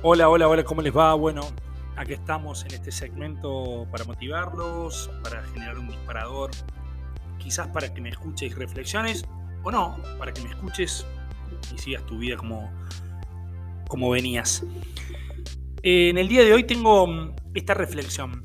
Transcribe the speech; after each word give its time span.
Hola, 0.00 0.28
hola, 0.28 0.46
hola, 0.46 0.62
¿cómo 0.62 0.80
les 0.80 0.96
va? 0.96 1.12
Bueno, 1.14 1.40
aquí 1.96 2.12
estamos 2.12 2.64
en 2.64 2.72
este 2.72 2.92
segmento 2.92 3.84
para 3.90 4.04
motivarlos, 4.04 5.10
para 5.24 5.42
generar 5.42 5.76
un 5.76 5.88
disparador, 5.88 6.52
quizás 7.38 7.66
para 7.66 7.92
que 7.92 8.00
me 8.00 8.10
escuches 8.10 8.54
reflexiones, 8.54 9.24
o 9.64 9.72
no, 9.72 9.96
para 10.16 10.32
que 10.32 10.40
me 10.42 10.50
escuches 10.50 11.04
y 11.74 11.78
sigas 11.78 12.06
tu 12.06 12.16
vida 12.16 12.36
como, 12.36 12.70
como 13.88 14.10
venías. 14.10 14.64
en 15.82 16.16
el 16.16 16.28
día 16.28 16.44
de 16.44 16.52
hoy 16.52 16.62
tengo 16.62 17.08
mm, 17.08 17.34
esta 17.54 17.74
reflexión. 17.74 18.44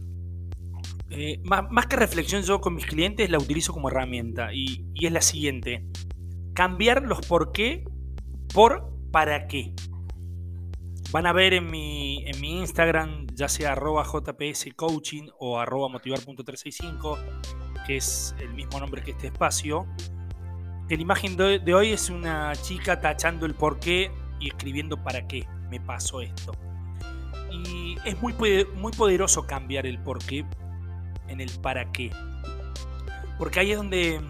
Eh, 1.11 1.39
más, 1.43 1.85
que 1.85 1.97
reflexión 1.97 2.41
yo 2.41 2.61
con 2.61 2.73
mis 2.73 2.87
clientes 2.87 3.29
la 3.29 3.37
utilizo 3.37 3.73
como 3.73 3.89
herramienta 3.89 4.51
y, 4.51 4.87
y 4.95 5.05
es 5.05 5.11
la 5.11 5.21
siguiente. 5.21 5.85
Cambiar 6.55 7.03
los 7.03 7.21
por 7.27 7.51
qué 7.51 7.85
por 8.55 8.91
para 9.11 9.47
qué. 9.47 9.75
Van 11.13 11.27
a 11.27 11.31
ver 11.31 11.53
en 11.53 11.69
mi, 11.69 12.27
en 12.27 12.41
mi 12.41 12.59
Instagram, 12.59 13.27
ya 13.33 13.47
sea 13.47 13.71
arroba 13.73 14.03
jpscoaching 14.03 15.29
o 15.39 15.59
arroba 15.59 15.87
motivar.365, 15.87 17.85
que 17.85 17.97
es 17.97 18.35
el 18.39 18.53
mismo 18.53 18.79
nombre 18.79 19.01
que 19.03 19.11
este 19.11 19.27
espacio, 19.27 19.87
la 20.95 21.01
imagen 21.01 21.35
de, 21.37 21.73
hoy 21.73 21.91
es 21.91 22.09
una 22.09 22.53
chica 22.55 22.99
tachando 22.99 23.45
el 23.45 23.55
por 23.55 23.79
qué 23.79 24.11
y 24.39 24.49
escribiendo 24.49 25.01
para 25.01 25.27
qué 25.27 25.47
me 25.69 25.79
pasó 25.79 26.21
esto. 26.21 26.53
Y 27.51 27.95
es 28.05 28.21
muy, 28.21 28.33
muy 28.75 28.91
poderoso 28.91 29.45
cambiar 29.45 29.85
el 29.85 29.99
por 29.99 30.19
qué 30.19 30.45
en 31.27 31.41
el 31.41 31.49
para 31.61 31.91
qué. 31.91 32.11
Porque 33.37 33.59
ahí 33.59 33.71
es 33.71 33.77
donde 33.77 34.21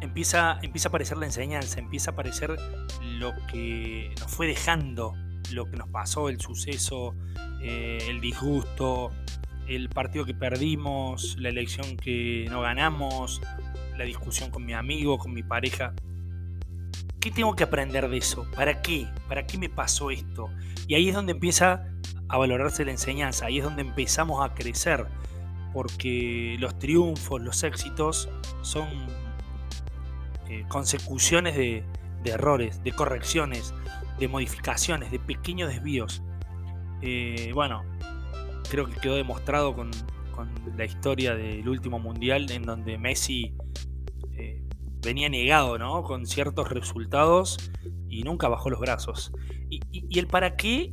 empieza, 0.00 0.58
empieza 0.62 0.88
a 0.88 0.90
aparecer 0.90 1.16
la 1.18 1.26
enseñanza, 1.26 1.78
empieza 1.78 2.10
a 2.10 2.14
aparecer 2.14 2.56
lo 3.02 3.32
que 3.50 4.14
nos 4.20 4.30
fue 4.30 4.46
dejando 4.46 5.14
lo 5.52 5.70
que 5.70 5.76
nos 5.76 5.88
pasó, 5.88 6.28
el 6.28 6.40
suceso, 6.40 7.14
eh, 7.62 7.98
el 8.08 8.20
disgusto, 8.20 9.10
el 9.68 9.88
partido 9.88 10.24
que 10.24 10.34
perdimos, 10.34 11.36
la 11.38 11.48
elección 11.48 11.96
que 11.96 12.46
no 12.50 12.60
ganamos, 12.60 13.40
la 13.96 14.04
discusión 14.04 14.50
con 14.50 14.64
mi 14.64 14.74
amigo, 14.74 15.18
con 15.18 15.32
mi 15.32 15.42
pareja. 15.42 15.94
¿Qué 17.20 17.30
tengo 17.30 17.56
que 17.56 17.64
aprender 17.64 18.08
de 18.08 18.18
eso? 18.18 18.46
¿Para 18.54 18.82
qué? 18.82 19.08
¿Para 19.28 19.46
qué 19.46 19.58
me 19.58 19.68
pasó 19.68 20.10
esto? 20.10 20.48
Y 20.86 20.94
ahí 20.94 21.08
es 21.08 21.14
donde 21.14 21.32
empieza 21.32 21.84
a 22.28 22.38
valorarse 22.38 22.84
la 22.84 22.92
enseñanza, 22.92 23.46
ahí 23.46 23.58
es 23.58 23.64
donde 23.64 23.82
empezamos 23.82 24.44
a 24.44 24.54
crecer, 24.54 25.06
porque 25.72 26.56
los 26.58 26.78
triunfos, 26.78 27.40
los 27.40 27.62
éxitos 27.62 28.28
son 28.62 28.88
eh, 30.48 30.64
consecuciones 30.68 31.56
de, 31.56 31.84
de 32.22 32.30
errores, 32.30 32.82
de 32.82 32.92
correcciones, 32.92 33.74
de 34.18 34.28
modificaciones, 34.28 35.10
de 35.10 35.18
pequeños 35.18 35.68
desvíos. 35.68 36.22
Eh, 37.02 37.50
bueno, 37.54 37.84
creo 38.70 38.86
que 38.86 38.96
quedó 38.96 39.16
demostrado 39.16 39.74
con, 39.74 39.90
la 40.76 40.84
historia 40.84 41.34
del 41.34 41.66
último 41.66 41.98
mundial 41.98 42.50
en 42.50 42.64
donde 42.64 42.98
Messi 42.98 43.54
eh, 44.36 44.62
venía 45.00 45.30
negado, 45.30 45.78
¿no? 45.78 46.02
Con 46.02 46.26
ciertos 46.26 46.68
resultados 46.68 47.56
y 48.06 48.22
nunca 48.22 48.48
bajó 48.48 48.68
los 48.68 48.78
brazos. 48.78 49.32
Y, 49.70 49.80
y, 49.90 50.18
el 50.18 50.26
para 50.26 50.56
qué 50.56 50.92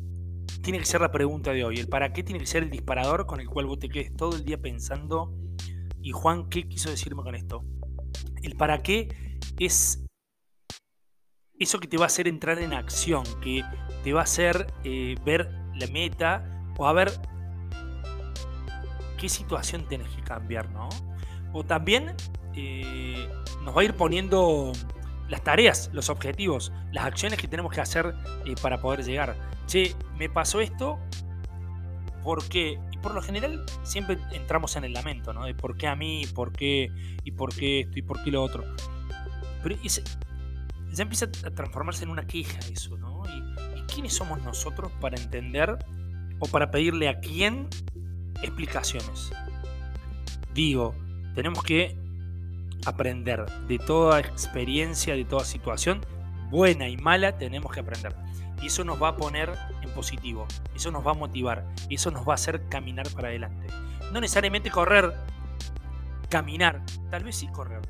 tiene 0.61 0.79
que 0.79 0.85
ser 0.85 1.01
la 1.01 1.11
pregunta 1.11 1.51
de 1.51 1.65
hoy. 1.65 1.75
El 1.75 1.89
para 1.89 2.13
qué 2.13 2.23
tiene 2.23 2.39
que 2.39 2.45
ser 2.45 2.63
el 2.63 2.69
disparador 2.69 3.25
con 3.25 3.41
el 3.41 3.49
cual 3.49 3.65
vos 3.65 3.79
te 3.79 3.89
quedes 3.89 4.15
todo 4.15 4.33
el 4.37 4.45
día 4.45 4.61
pensando. 4.61 5.33
Y 6.01 6.11
Juan, 6.11 6.47
¿qué 6.47 6.67
quiso 6.67 6.89
decirme 6.89 7.23
con 7.23 7.35
esto? 7.35 7.65
El 8.43 8.55
para 8.55 8.81
qué 8.81 9.09
es 9.59 10.02
eso 11.59 11.79
que 11.79 11.87
te 11.87 11.97
va 11.97 12.03
a 12.03 12.07
hacer 12.07 12.27
entrar 12.27 12.59
en 12.59 12.73
acción, 12.73 13.23
que 13.41 13.63
te 14.03 14.13
va 14.13 14.21
a 14.21 14.23
hacer 14.23 14.67
eh, 14.83 15.15
ver 15.25 15.49
la 15.75 15.87
meta 15.87 16.43
o 16.77 16.87
a 16.87 16.93
ver 16.93 17.11
qué 19.17 19.29
situación 19.29 19.87
tienes 19.87 20.09
que 20.09 20.21
cambiar, 20.21 20.69
¿no? 20.71 20.89
O 21.53 21.63
también 21.63 22.15
eh, 22.55 23.27
nos 23.63 23.75
va 23.75 23.81
a 23.81 23.83
ir 23.83 23.93
poniendo 23.93 24.71
las 25.29 25.43
tareas, 25.43 25.89
los 25.93 26.09
objetivos, 26.09 26.71
las 26.91 27.05
acciones 27.05 27.39
que 27.39 27.47
tenemos 27.47 27.71
que 27.71 27.81
hacer 27.81 28.13
eh, 28.45 28.55
para 28.61 28.81
poder 28.81 29.03
llegar. 29.03 29.35
Che, 29.67 29.95
me 30.17 30.29
pasó 30.29 30.59
esto, 30.59 30.99
¿por 32.23 32.47
qué? 32.49 32.79
Y 32.91 32.97
por 32.97 33.13
lo 33.13 33.21
general 33.21 33.65
siempre 33.83 34.17
entramos 34.31 34.75
en 34.75 34.83
el 34.83 34.93
lamento, 34.93 35.33
¿no? 35.33 35.45
De 35.45 35.53
por 35.53 35.77
qué 35.77 35.87
a 35.87 35.95
mí, 35.95 36.25
por 36.33 36.51
qué, 36.51 36.91
y 37.23 37.31
por 37.31 37.55
qué 37.55 37.81
esto, 37.81 37.99
y 37.99 38.01
por 38.01 38.21
qué 38.23 38.31
lo 38.31 38.43
otro. 38.43 38.63
Pero 39.61 39.75
ese, 39.83 40.03
ya 40.93 41.03
empieza 41.03 41.25
a 41.25 41.51
transformarse 41.51 42.03
en 42.03 42.11
una 42.11 42.25
queja 42.25 42.59
eso, 42.71 42.97
¿no? 42.97 43.23
¿Y, 43.25 43.53
quiénes 43.93 44.15
somos 44.15 44.41
nosotros 44.41 44.91
para 44.99 45.17
entender 45.17 45.77
o 46.39 46.47
para 46.47 46.71
pedirle 46.71 47.09
a 47.09 47.19
quién 47.19 47.67
explicaciones? 48.41 49.31
Digo, 50.53 50.95
tenemos 51.35 51.63
que 51.63 51.95
aprender 52.85 53.45
de 53.67 53.77
toda 53.77 54.19
experiencia, 54.19 55.15
de 55.15 55.25
toda 55.25 55.45
situación, 55.45 56.01
buena 56.49 56.87
y 56.89 56.97
mala, 56.97 57.37
tenemos 57.37 57.71
que 57.71 57.81
aprender. 57.81 58.15
Y 58.61 58.67
eso 58.67 58.83
nos 58.83 59.01
va 59.01 59.09
a 59.09 59.15
poner 59.15 59.53
en 59.81 59.89
positivo, 59.91 60.47
eso 60.73 60.89
nos 60.89 61.05
va 61.05 61.11
a 61.11 61.15
motivar, 61.15 61.67
y 61.89 61.95
eso 61.95 62.09
nos 62.09 62.27
va 62.27 62.33
a 62.33 62.35
hacer 62.35 62.67
caminar 62.69 63.07
para 63.09 63.27
adelante. 63.27 63.67
No 64.11 64.21
necesariamente 64.21 64.71
correr, 64.71 65.13
caminar, 66.29 66.81
tal 67.11 67.23
vez 67.23 67.35
sí 67.35 67.47
correr, 67.47 67.81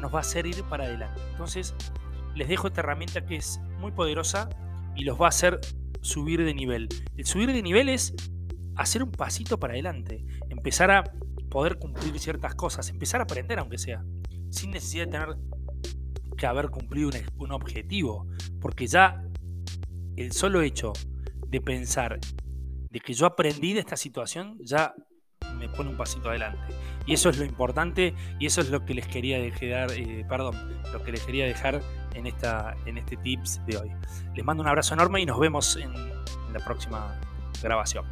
nos 0.00 0.12
va 0.12 0.18
a 0.18 0.20
hacer 0.20 0.46
ir 0.46 0.62
para 0.64 0.84
adelante. 0.84 1.20
Entonces, 1.30 1.74
les 2.34 2.48
dejo 2.48 2.68
esta 2.68 2.80
herramienta 2.80 3.24
que 3.24 3.36
es 3.36 3.60
muy 3.78 3.92
poderosa 3.92 4.48
y 4.94 5.04
los 5.04 5.20
va 5.20 5.26
a 5.26 5.28
hacer 5.28 5.60
subir 6.00 6.44
de 6.44 6.54
nivel. 6.54 6.88
El 7.16 7.26
subir 7.26 7.52
de 7.52 7.62
nivel 7.62 7.88
es 7.88 8.14
hacer 8.76 9.02
un 9.02 9.12
pasito 9.12 9.58
para 9.58 9.74
adelante, 9.74 10.24
empezar 10.48 10.90
a 10.90 11.04
poder 11.50 11.78
cumplir 11.78 12.18
ciertas 12.18 12.54
cosas, 12.54 12.88
empezar 12.88 13.20
a 13.20 13.24
aprender 13.24 13.58
aunque 13.58 13.78
sea, 13.78 14.04
sin 14.50 14.70
necesidad 14.70 15.06
de 15.06 15.10
tener 15.12 15.36
que 16.36 16.46
haber 16.46 16.70
cumplido 16.70 17.08
un, 17.08 17.14
un 17.38 17.52
objetivo, 17.52 18.26
porque 18.60 18.86
ya 18.86 19.22
el 20.16 20.32
solo 20.32 20.62
hecho 20.62 20.92
de 21.48 21.60
pensar 21.60 22.18
de 22.90 23.00
que 23.00 23.12
yo 23.12 23.26
aprendí 23.26 23.72
de 23.72 23.80
esta 23.80 23.96
situación 23.96 24.58
ya 24.62 24.94
me 25.62 25.68
pone 25.68 25.90
un 25.90 25.96
pasito 25.96 26.28
adelante. 26.28 26.74
Y 27.06 27.14
eso 27.14 27.30
es 27.30 27.38
lo 27.38 27.44
importante 27.44 28.14
y 28.38 28.46
eso 28.46 28.60
es 28.60 28.70
lo 28.70 28.84
que 28.84 28.94
les 28.94 29.06
quería 29.06 29.38
dejar, 29.38 29.92
eh, 29.92 30.24
perdón, 30.28 30.56
lo 30.92 31.02
que 31.02 31.12
les 31.12 31.22
quería 31.22 31.46
dejar 31.46 31.80
en, 32.14 32.26
esta, 32.26 32.76
en 32.86 32.98
este 32.98 33.16
tips 33.16 33.64
de 33.66 33.76
hoy. 33.78 33.92
Les 34.34 34.44
mando 34.44 34.62
un 34.62 34.68
abrazo 34.68 34.94
enorme 34.94 35.20
y 35.20 35.26
nos 35.26 35.38
vemos 35.38 35.76
en 35.76 35.92
la 36.52 36.60
próxima 36.64 37.18
grabación. 37.62 38.04